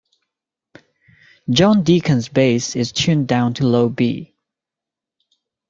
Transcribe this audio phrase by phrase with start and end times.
[1.51, 4.33] John Deacon's bass is tuned down to a low B.